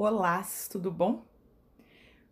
[0.00, 1.26] Olá, tudo bom?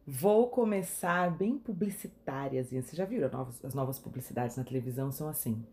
[0.06, 2.70] Vou começar bem publicitárias.
[2.70, 5.10] Você já novas, as novas publicidades na televisão?
[5.10, 5.66] São assim.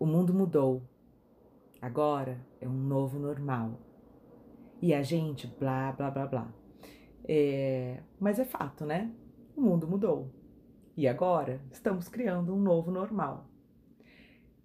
[0.00, 0.82] O mundo mudou.
[1.80, 3.78] Agora é um novo normal.
[4.82, 6.52] E a gente, blá, blá, blá, blá.
[7.22, 9.14] É, mas é fato, né?
[9.56, 10.34] O mundo mudou.
[10.96, 13.46] E agora estamos criando um novo normal.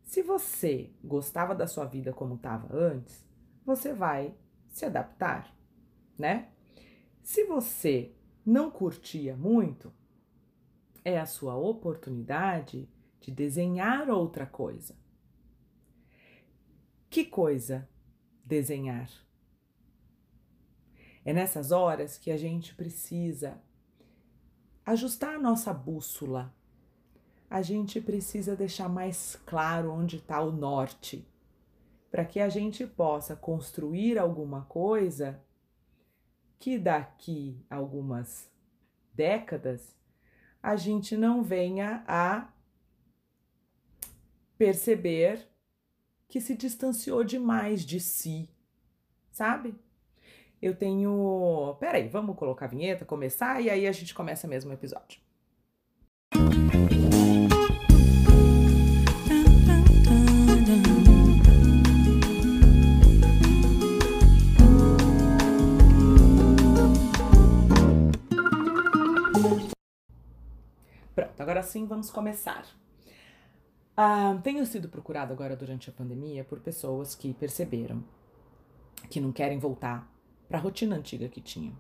[0.02, 3.24] Se você gostava da sua vida como estava antes,
[3.64, 4.34] você vai
[4.70, 5.61] se adaptar
[6.22, 6.50] né?
[7.24, 8.14] Se você
[8.46, 9.92] não curtia muito,
[11.04, 12.88] é a sua oportunidade
[13.20, 14.96] de desenhar outra coisa.
[17.10, 17.90] Que coisa
[18.46, 19.10] desenhar?
[21.26, 23.60] É nessas horas que a gente precisa
[24.86, 26.54] ajustar a nossa bússola.
[27.50, 31.28] A gente precisa deixar mais claro onde está o norte,
[32.10, 35.44] para que a gente possa construir alguma coisa
[36.62, 38.48] que daqui algumas
[39.12, 39.96] décadas
[40.62, 42.54] a gente não venha a
[44.60, 45.50] perceber
[46.30, 48.48] que se distanciou demais de si,
[49.32, 49.74] sabe?
[50.62, 51.76] Eu tenho.
[51.80, 55.20] Peraí, vamos colocar a vinheta, começar e aí a gente começa mesmo o episódio.
[71.42, 72.66] Agora sim, vamos começar.
[73.96, 78.04] Ah, tenho sido procurado agora durante a pandemia por pessoas que perceberam
[79.10, 80.10] que não querem voltar
[80.48, 81.76] para a rotina antiga que tinham,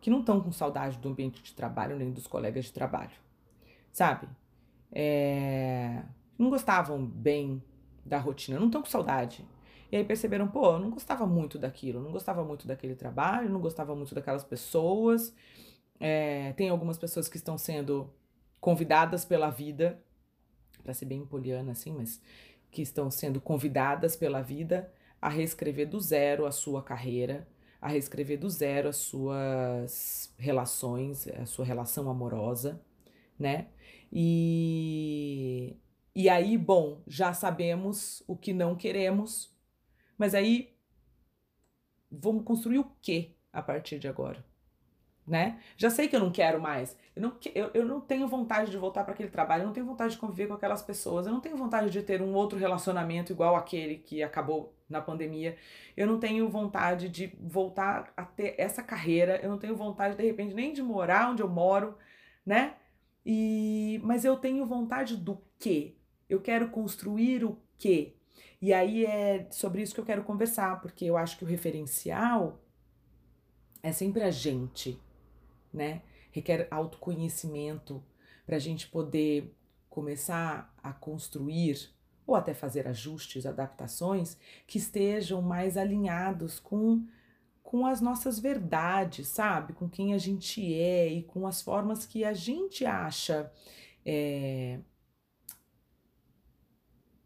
[0.00, 3.16] que não estão com saudade do ambiente de trabalho nem dos colegas de trabalho,
[3.92, 4.28] sabe?
[4.92, 6.02] É,
[6.38, 7.62] não gostavam bem
[8.04, 9.46] da rotina, não estão com saudade.
[9.90, 13.60] E aí perceberam, pô, eu não gostava muito daquilo, não gostava muito daquele trabalho, não
[13.60, 15.34] gostava muito daquelas pessoas.
[15.98, 18.10] É, tem algumas pessoas que estão sendo
[18.60, 20.02] convidadas pela vida,
[20.82, 22.20] para ser bem poliana assim, mas
[22.70, 27.46] que estão sendo convidadas pela vida a reescrever do zero a sua carreira,
[27.80, 32.80] a reescrever do zero as suas relações, a sua relação amorosa,
[33.38, 33.68] né?
[34.12, 35.76] E,
[36.14, 39.52] e aí, bom, já sabemos o que não queremos,
[40.16, 40.74] mas aí
[42.10, 44.44] vamos construir o que a partir de agora?
[45.28, 45.60] Né?
[45.76, 46.96] Já sei que eu não quero mais.
[47.14, 49.86] Eu não, eu, eu não tenho vontade de voltar para aquele trabalho, eu não tenho
[49.86, 53.32] vontade de conviver com aquelas pessoas, eu não tenho vontade de ter um outro relacionamento
[53.32, 55.56] igual aquele que acabou na pandemia.
[55.96, 60.24] Eu não tenho vontade de voltar a ter essa carreira, eu não tenho vontade, de
[60.24, 61.96] repente, nem de morar onde eu moro,
[62.44, 62.74] né?
[63.24, 65.96] E, mas eu tenho vontade do quê?
[66.28, 68.14] Eu quero construir o quê?
[68.60, 72.60] E aí é sobre isso que eu quero conversar, porque eu acho que o referencial
[73.82, 75.00] é sempre a gente
[75.78, 76.02] né?
[76.30, 78.04] Requer autoconhecimento
[78.44, 79.54] para a gente poder
[79.88, 81.90] começar a construir
[82.26, 87.06] ou até fazer ajustes, adaptações que estejam mais alinhados com
[87.62, 89.74] com as nossas verdades, sabe?
[89.74, 93.52] Com quem a gente é e com as formas que a gente acha
[94.06, 94.80] é,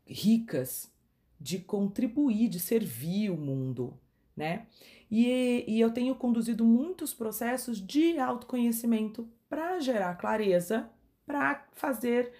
[0.04, 0.92] ricas
[1.40, 3.96] de contribuir, de servir o mundo,
[4.36, 4.66] né?
[5.10, 10.88] E, e eu tenho conduzido muitos processos de autoconhecimento para gerar clareza,
[11.26, 12.32] para fazer,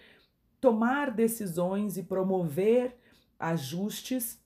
[0.61, 2.97] tomar decisões e promover
[3.39, 4.41] ajustes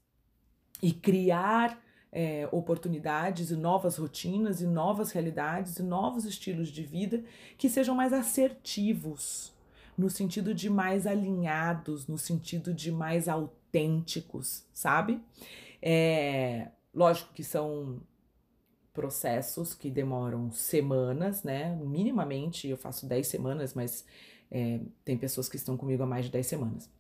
[0.83, 1.81] e criar
[2.11, 7.23] é, oportunidades e novas rotinas e novas realidades e novos estilos de vida
[7.59, 9.53] que sejam mais assertivos,
[9.97, 15.21] no sentido de mais alinhados, no sentido de mais autênticos, sabe?
[15.83, 18.01] É, lógico que são
[18.95, 21.77] processos que demoram semanas, né?
[21.77, 24.07] Minimamente eu faço 10 semanas, mas
[24.51, 26.91] é, tem pessoas que estão comigo há mais de 10 semanas.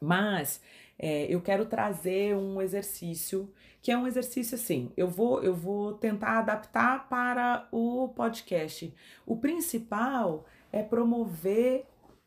[0.00, 0.60] Mas
[0.98, 4.90] é, eu quero trazer um exercício que é um exercício assim.
[4.96, 8.92] Eu vou, eu vou tentar adaptar para o podcast.
[9.24, 11.86] O principal é promover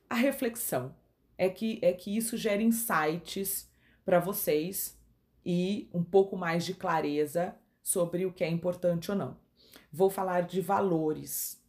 [0.10, 0.96] a reflexão.
[1.38, 3.70] É que, é que isso gere insights
[4.06, 4.99] para vocês
[5.52, 9.36] e um pouco mais de clareza sobre o que é importante ou não.
[9.92, 11.60] Vou falar de valores,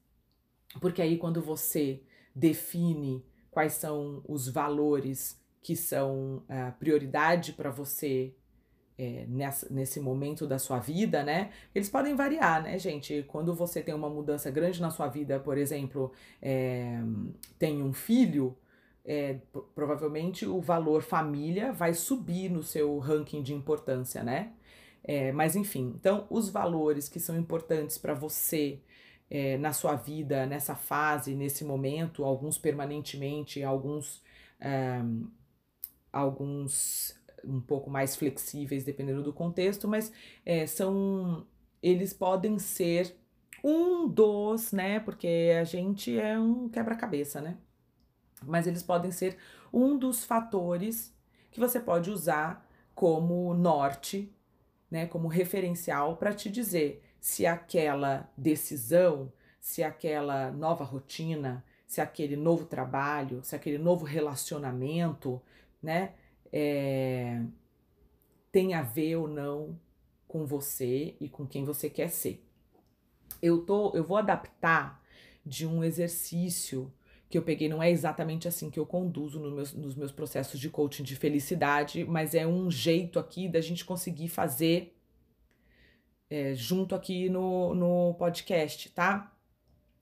[0.83, 2.03] porque aí quando você
[2.37, 8.35] define quais são os valores que são a uh, prioridade para você
[8.99, 11.51] é, nessa, nesse momento da sua vida, né?
[11.75, 13.25] Eles podem variar, né, gente?
[13.29, 16.13] Quando você tem uma mudança grande na sua vida, por exemplo,
[16.43, 17.01] é,
[17.59, 18.55] tem um filho,
[19.05, 19.39] é,
[19.75, 24.53] provavelmente o valor família vai subir no seu ranking de importância, né?
[25.03, 28.81] É, mas enfim, então os valores que são importantes para você
[29.31, 34.23] é, na sua vida, nessa fase, nesse momento, alguns permanentemente, alguns,
[34.61, 35.01] é,
[36.13, 40.13] alguns um pouco mais flexíveis dependendo do contexto, mas
[40.45, 41.47] é, são
[41.83, 43.17] eles podem ser
[43.65, 45.01] um dos, né?
[45.01, 47.59] Porque a gente é um quebra-cabeça, né?
[48.45, 49.37] Mas eles podem ser
[49.73, 51.15] um dos fatores
[51.51, 54.33] que você pode usar como norte,
[54.91, 62.37] né, como referencial para te dizer se aquela decisão, se aquela nova rotina, se aquele
[62.37, 65.41] novo trabalho, se aquele novo relacionamento,
[65.83, 66.15] né,
[66.53, 67.43] é,
[68.51, 69.79] tem a ver ou não
[70.27, 72.45] com você e com quem você quer ser.
[73.43, 75.03] Eu tô, eu vou adaptar
[75.45, 76.93] de um exercício
[77.31, 80.59] que eu peguei, não é exatamente assim que eu conduzo no meus, nos meus processos
[80.59, 84.97] de coaching de felicidade, mas é um jeito aqui da gente conseguir fazer
[86.29, 89.33] é, junto aqui no, no podcast, tá?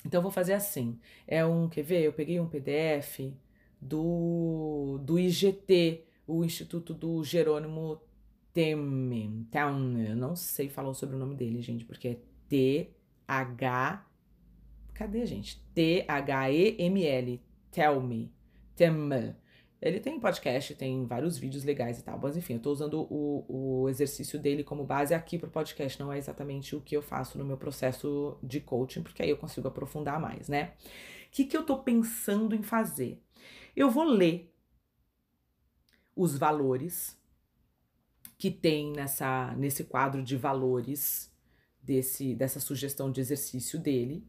[0.06, 0.98] Então eu vou fazer assim.
[1.26, 2.02] É um, quer ver?
[2.02, 3.34] Eu peguei um PDF
[3.78, 8.00] do, do IGT, o Instituto do Jerônimo
[8.54, 9.46] Temen.
[10.08, 14.07] Eu não sei falar sobre o nome dele, gente, porque é T-H
[14.98, 15.62] Cadê, gente?
[15.74, 17.40] T-H-E-M-L.
[17.70, 18.32] Tell me.
[18.74, 18.92] Tell
[19.80, 22.18] Ele tem podcast, tem vários vídeos legais e tal.
[22.20, 23.44] Mas enfim, eu tô usando o,
[23.84, 26.00] o exercício dele como base aqui pro podcast.
[26.00, 29.36] Não é exatamente o que eu faço no meu processo de coaching, porque aí eu
[29.36, 30.72] consigo aprofundar mais, né?
[31.28, 33.22] O que, que eu tô pensando em fazer?
[33.76, 34.52] Eu vou ler
[36.16, 37.16] os valores
[38.36, 41.32] que tem nessa, nesse quadro de valores
[41.80, 44.26] desse, dessa sugestão de exercício dele.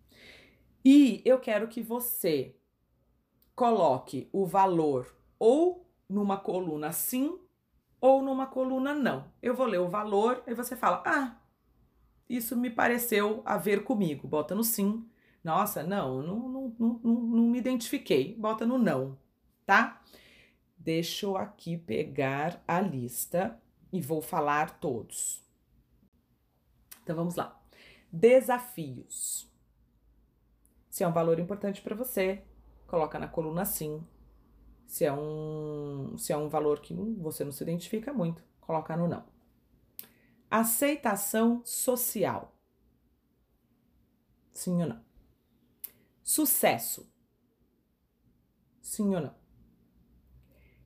[0.83, 2.55] E eu quero que você
[3.55, 7.37] coloque o valor ou numa coluna sim
[7.99, 9.31] ou numa coluna não.
[9.41, 11.37] Eu vou ler o valor e você fala: "Ah,
[12.29, 14.27] isso me pareceu a ver comigo".
[14.27, 15.05] Bota no sim.
[15.43, 18.35] Nossa, não, não, não, não, não, me identifiquei.
[18.35, 19.17] Bota no não,
[19.65, 20.01] tá?
[20.77, 23.61] Deixa eu aqui pegar a lista
[23.91, 25.43] e vou falar todos.
[27.03, 27.59] Então vamos lá.
[28.11, 29.49] Desafios.
[30.89, 32.43] Se é um valor importante para você,
[32.87, 34.03] coloca na coluna sim.
[34.87, 39.07] Se é um, se é um valor que você não se identifica muito, coloca no
[39.07, 39.23] não.
[40.49, 42.55] Aceitação social.
[44.51, 45.05] Sim ou não?
[46.23, 47.13] Sucesso.
[48.81, 49.35] Sim ou não?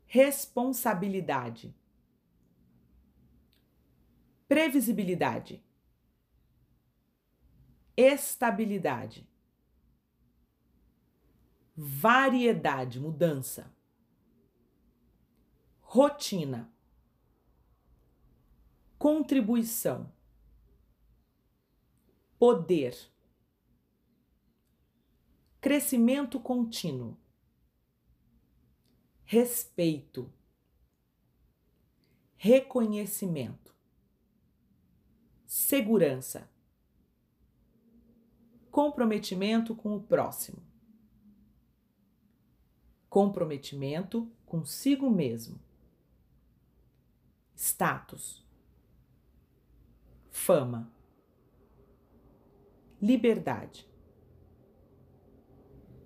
[0.05, 1.73] Responsabilidade.
[4.49, 5.63] Previsibilidade.
[7.95, 9.32] Estabilidade
[11.75, 13.73] variedade, mudança,
[15.81, 16.71] rotina,
[18.97, 20.11] contribuição,
[22.37, 22.95] poder,
[25.59, 27.17] crescimento contínuo,
[29.25, 30.31] respeito,
[32.35, 33.73] reconhecimento,
[35.47, 36.47] segurança,
[38.69, 40.72] comprometimento com o próximo
[43.13, 45.59] comprometimento consigo mesmo,
[47.55, 48.43] status,
[50.31, 50.91] fama,
[52.99, 53.87] liberdade,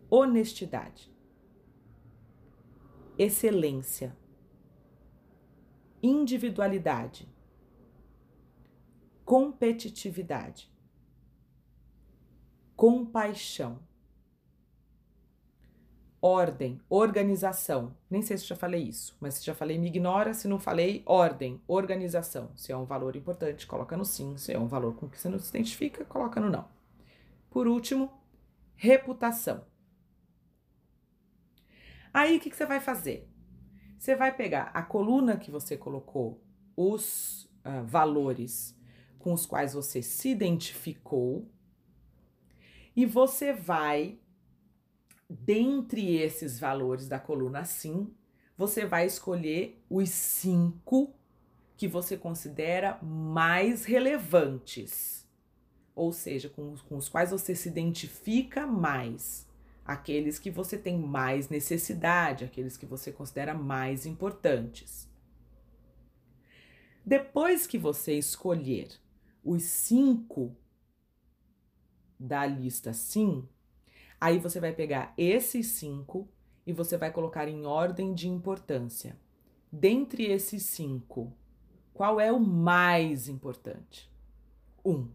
[0.10, 1.10] honestidade,
[3.18, 4.14] excelência,
[6.04, 7.26] individualidade,
[9.24, 10.70] competitividade,
[12.76, 13.80] compaixão
[16.22, 17.96] ordem, organização.
[18.10, 20.34] Nem sei se já falei isso, mas se já falei, me ignora.
[20.34, 22.52] Se não falei, ordem, organização.
[22.56, 24.36] Se é um valor importante, coloca no sim.
[24.38, 26.68] Se é um valor com que você não se identifica, coloca no não.
[27.50, 28.12] Por último,
[28.76, 29.64] reputação.
[32.14, 33.30] Aí o que, que você vai fazer?
[33.98, 36.42] Você vai pegar a coluna que você colocou,
[36.76, 38.76] os uh, valores
[39.18, 41.48] com os quais você se identificou,
[42.96, 44.20] e você vai
[45.30, 48.14] dentre esses valores da coluna sim,
[48.58, 51.14] você vai escolher os cinco
[51.76, 55.28] que você considera mais relevantes,
[55.96, 59.48] ou seja, com, com os quais você se identifica mais,
[59.86, 65.08] aqueles que você tem mais necessidade, aqueles que você considera mais importantes.
[67.06, 68.90] Depois que você escolher
[69.44, 70.58] os cinco
[72.20, 73.48] da lista sim,
[74.20, 76.28] Aí você vai pegar esses cinco
[76.66, 79.18] e você vai colocar em ordem de importância.
[79.72, 81.36] Dentre esses cinco,
[81.94, 84.12] qual é o mais importante?
[84.84, 85.10] Um.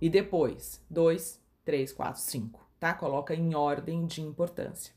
[0.00, 2.94] E depois, dois, três, quatro, cinco, tá?
[2.94, 4.94] Coloca em ordem de importância.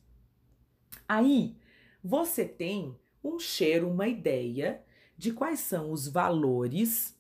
[1.07, 1.57] Aí,
[2.03, 4.83] você tem um cheiro, uma ideia
[5.17, 7.17] de quais são os valores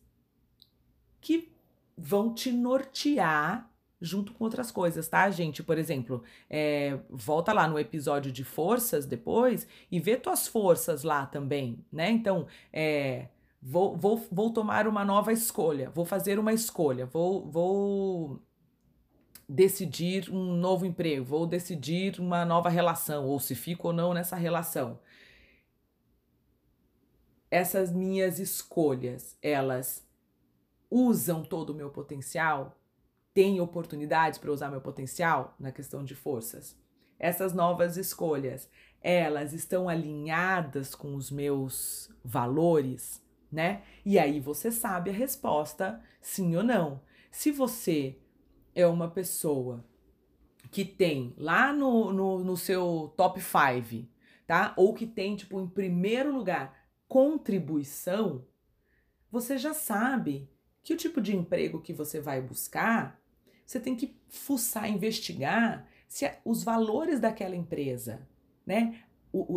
[1.19, 1.51] que
[1.97, 3.70] vão te nortear
[4.01, 5.61] junto com outras coisas, tá, gente?
[5.61, 11.25] Por exemplo, é, volta lá no episódio de forças depois e vê tuas forças lá
[11.27, 12.09] também, né?
[12.09, 13.27] Então, é,
[13.61, 18.41] vou, vou, vou tomar uma nova escolha, vou fazer uma escolha, vou, vou
[19.47, 24.35] decidir um novo emprego, vou decidir uma nova relação, ou se fico ou não nessa
[24.35, 24.99] relação.
[27.51, 30.07] Essas minhas escolhas, elas
[30.89, 32.80] usam todo o meu potencial?
[33.33, 36.77] Têm oportunidades para usar meu potencial na questão de forças?
[37.17, 38.69] Essas novas escolhas,
[39.01, 43.83] elas estão alinhadas com os meus valores, né?
[44.05, 47.01] E aí você sabe a resposta, sim ou não.
[47.31, 48.19] Se você
[48.75, 49.85] é uma pessoa
[50.69, 54.07] que tem lá no, no, no seu top 5,
[54.45, 54.73] tá?
[54.75, 58.45] Ou que tem, tipo, em primeiro lugar, contribuição,
[59.29, 60.49] você já sabe
[60.83, 63.20] que o tipo de emprego que você vai buscar,
[63.71, 68.27] você tem que fuçar, investigar se os valores daquela empresa,
[68.65, 69.01] né?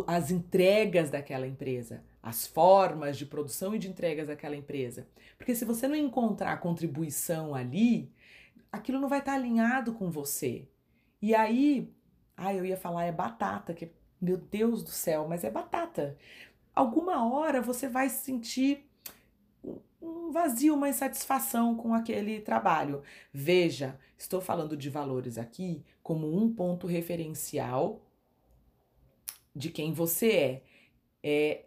[0.07, 5.05] As entregas daquela empresa, as formas de produção e de entregas daquela empresa.
[5.37, 8.09] Porque se você não encontrar contribuição ali,
[8.71, 10.65] aquilo não vai estar alinhado com você.
[11.21, 11.93] E aí,
[12.37, 13.91] ah, eu ia falar é batata, que
[14.21, 16.17] meu Deus do céu, mas é batata.
[16.73, 18.89] Alguma hora você vai sentir
[20.05, 23.01] um vazio, uma insatisfação com aquele trabalho.
[23.33, 28.01] Veja, estou falando de valores aqui como um ponto referencial
[29.55, 30.63] de quem você é.
[31.27, 31.65] É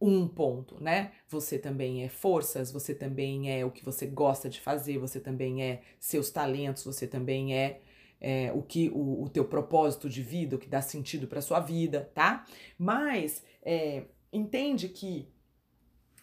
[0.00, 1.12] um ponto, né?
[1.28, 5.62] Você também é forças, você também é o que você gosta de fazer, você também
[5.62, 7.80] é seus talentos, você também é,
[8.20, 11.60] é o que o, o teu propósito de vida, o que dá sentido para sua
[11.60, 12.46] vida, tá?
[12.78, 15.28] Mas é, entende que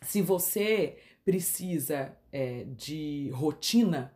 [0.01, 0.97] se você
[1.27, 4.13] precisa é, de rotina,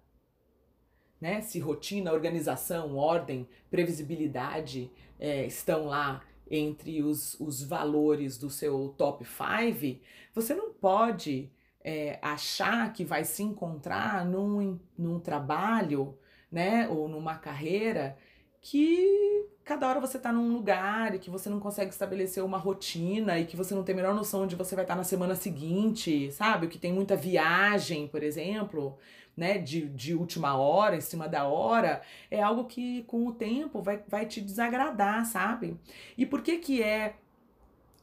[1.20, 1.42] né?
[1.42, 4.90] Se rotina, organização, ordem, previsibilidade
[5.20, 10.02] é, estão lá entre os, os valores do seu top 5,
[10.34, 11.52] você não pode
[11.84, 16.18] é, achar que vai se encontrar num, num trabalho,
[16.50, 16.88] né?
[16.88, 18.18] Ou numa carreira
[18.62, 23.40] que cada hora você tá num lugar e que você não consegue estabelecer uma rotina
[23.40, 25.36] e que você não tem a menor noção onde você vai estar tá na semana
[25.36, 26.68] seguinte, sabe?
[26.68, 28.98] Que tem muita viagem, por exemplo,
[29.36, 29.58] né?
[29.58, 34.04] De, de última hora, em cima da hora, é algo que com o tempo vai,
[34.08, 35.80] vai te desagradar, sabe?
[36.16, 37.16] E por que que é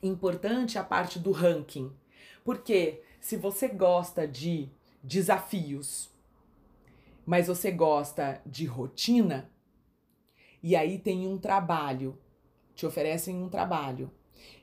[0.03, 1.93] importante a parte do ranking?
[2.45, 4.69] Porque se você gosta de
[5.03, 6.11] desafios,
[7.25, 9.49] mas você gosta de rotina,
[10.63, 12.19] e aí tem um trabalho,
[12.75, 14.11] te oferecem um trabalho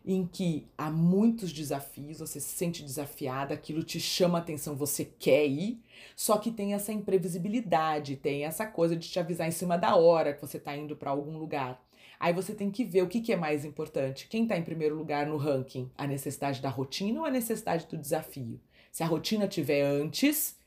[0.06, 5.48] em que há muitos desafios, você se sente desafiada, aquilo te chama atenção, você quer
[5.48, 5.82] ir,
[6.16, 10.34] só que tem essa imprevisibilidade, tem essa coisa de te avisar em cima da hora
[10.34, 11.84] que você está indo para algum lugar.
[12.20, 14.28] Aí você tem que ver o que, que é mais importante.
[14.28, 15.92] Quem está em primeiro lugar no ranking?
[15.98, 18.60] A necessidade da rotina ou a necessidade do desafio?
[18.92, 20.58] Se a rotina tiver antes,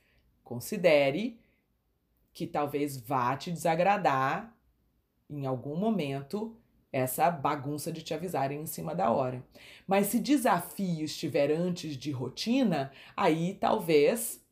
[0.44, 1.38] considere
[2.34, 4.54] que talvez vá te desagradar
[5.28, 6.56] em algum momento
[6.90, 9.44] essa bagunça de te avisarem em cima da hora.
[9.86, 14.42] Mas se desafio estiver antes de rotina, aí talvez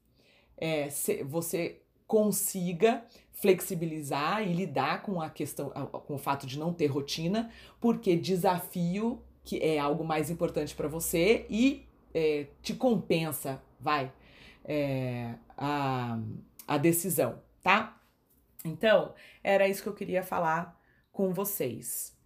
[0.56, 0.88] é,
[1.24, 7.50] você consiga flexibilizar e lidar com a questão, com o fato de não ter rotina,
[7.80, 14.12] porque desafio que é algo mais importante para você e é, te compensa, vai,
[14.64, 16.18] é, a,
[16.66, 17.95] a decisão, tá?
[18.66, 20.80] Então, era isso que eu queria falar
[21.12, 22.16] com vocês.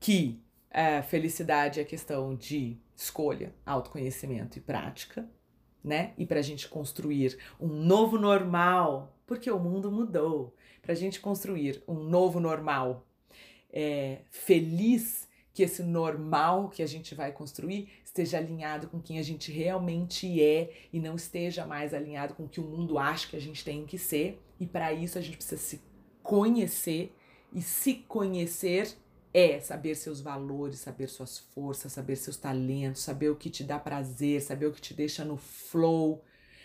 [0.00, 5.28] Que a felicidade é questão de escolha, autoconhecimento e prática,
[5.82, 6.14] né?
[6.16, 11.20] E para a gente construir um novo normal, porque o mundo mudou, para a gente
[11.20, 13.06] construir um novo normal
[13.72, 19.22] é, feliz, que esse normal que a gente vai construir esteja alinhado com quem a
[19.22, 23.34] gente realmente é e não esteja mais alinhado com o que o mundo acha que
[23.34, 24.40] a gente tem que ser.
[24.60, 25.82] E para isso a gente precisa se
[26.22, 27.12] conhecer
[27.52, 28.96] e se conhecer
[29.32, 33.80] é saber seus valores, saber suas forças, saber seus talentos, saber o que te dá
[33.80, 36.22] prazer, saber o que te deixa no flow,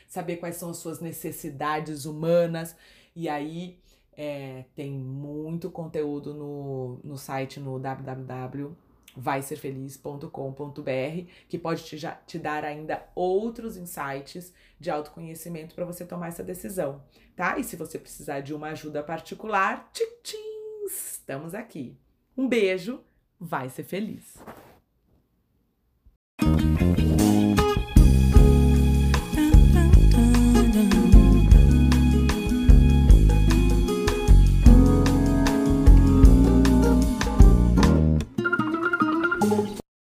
[0.08, 2.76] saber quais são as suas necessidades humanas.
[3.16, 3.80] E aí
[4.16, 8.78] é, tem muito conteúdo no, no site no www
[9.16, 16.28] vaiserfeliz.com.br, que pode te, já, te dar ainda outros insights de autoconhecimento para você tomar
[16.28, 17.04] essa decisão,
[17.36, 17.58] tá?
[17.58, 21.98] E se você precisar de uma ajuda particular, tchim, tchim, estamos aqui.
[22.38, 23.04] Um beijo,
[23.40, 24.38] vai ser feliz!